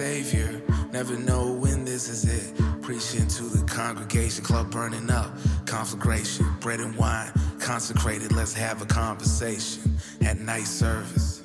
[0.00, 0.62] savior.
[0.94, 2.80] Never know when this is it.
[2.80, 5.30] Preaching to the congregation, club burning up,
[5.66, 7.30] conflagration, bread and wine,
[7.60, 8.32] consecrated.
[8.32, 11.42] Let's have a conversation at night service,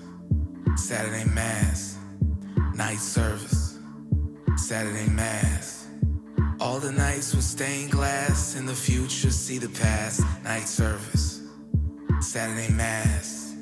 [0.78, 1.98] Saturday mass,
[2.74, 3.78] night service,
[4.56, 5.90] Saturday mass.
[6.62, 8.56] All the nights with stained glass.
[8.56, 10.22] In the future, see the past.
[10.46, 11.42] Night service,
[12.22, 13.54] Saturday mass,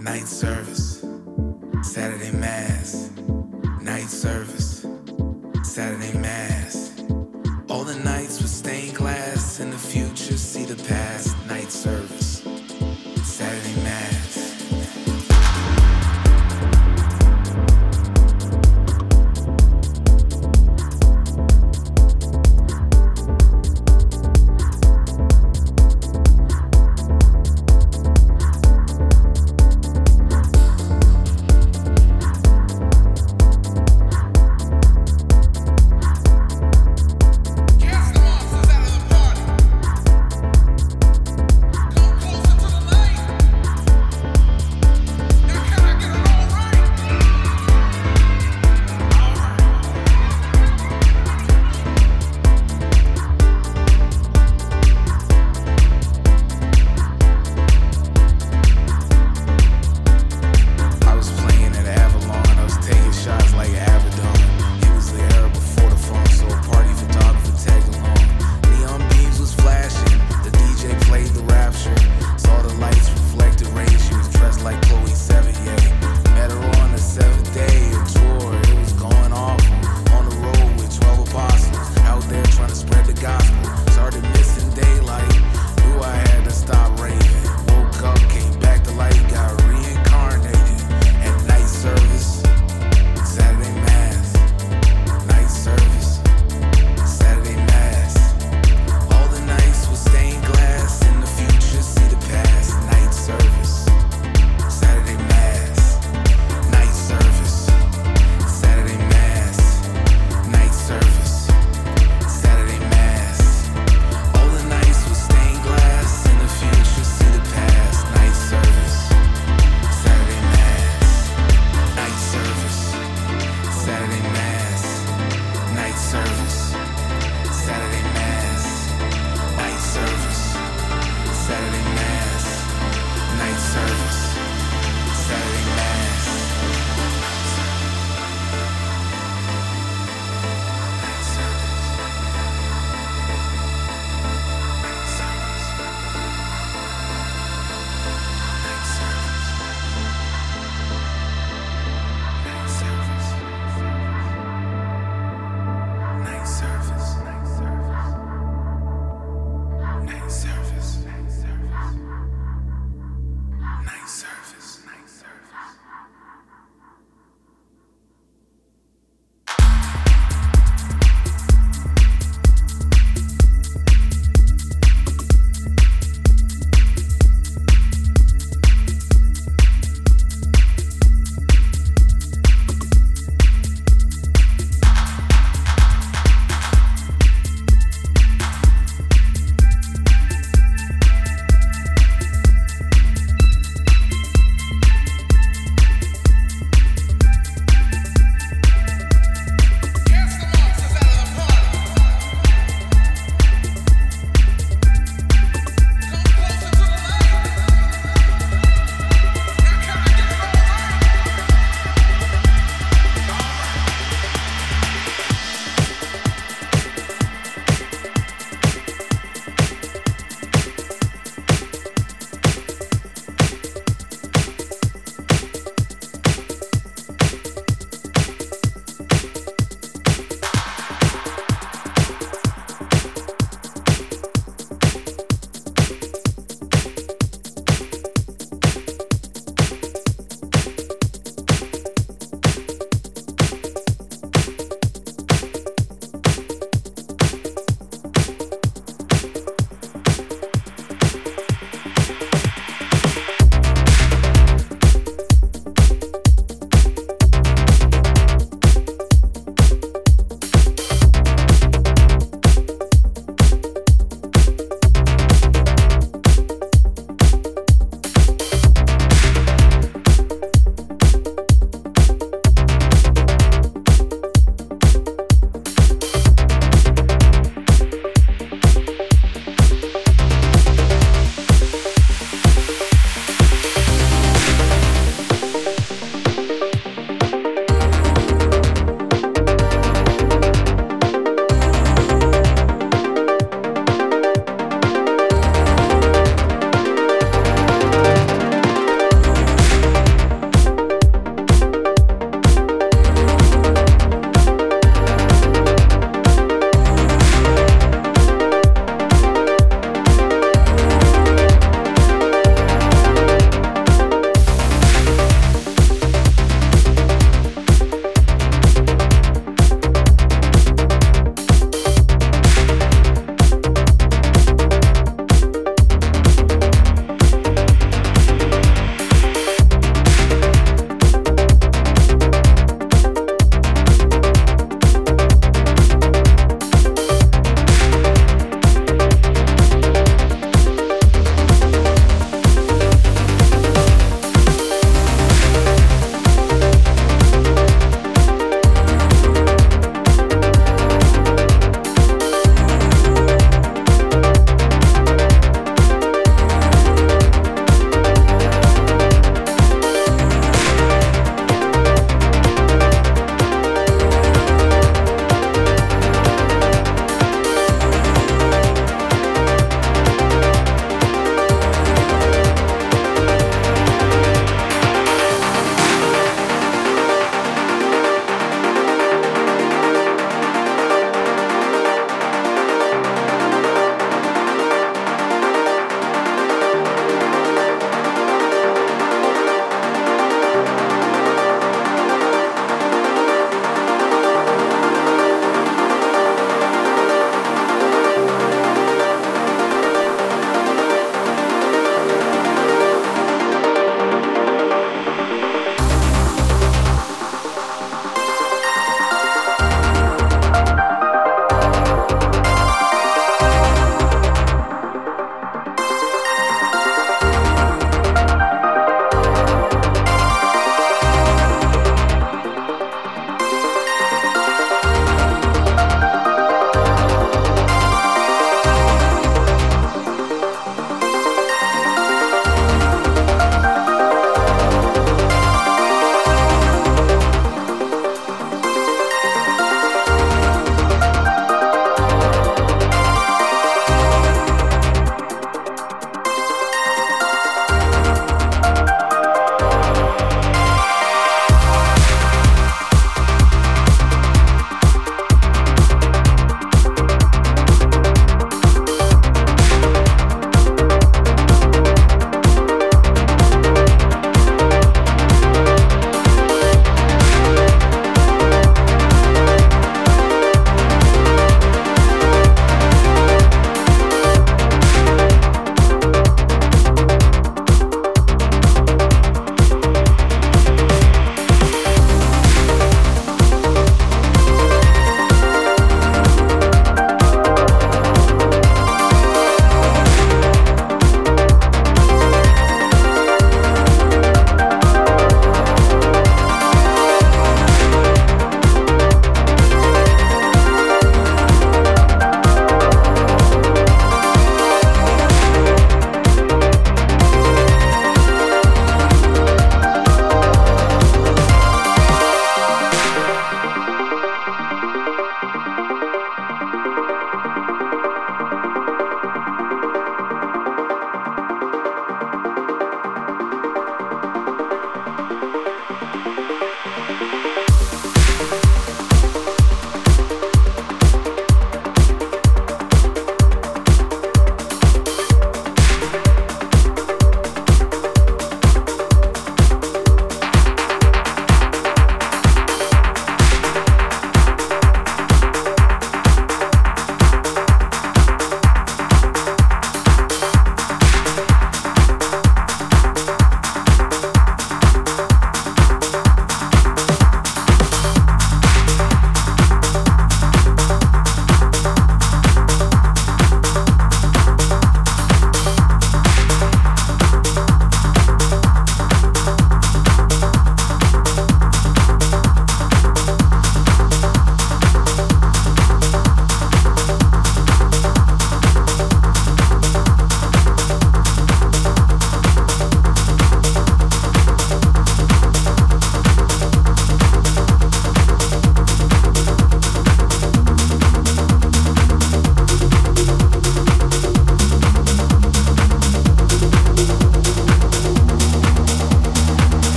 [0.00, 1.04] night service,
[1.82, 3.10] Saturday mass
[4.08, 4.86] service.
[5.62, 6.27] Saturday night.